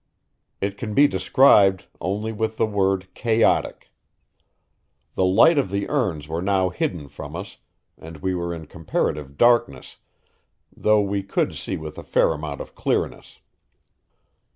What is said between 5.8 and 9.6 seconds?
urns were now hidden from us, and we were in comparative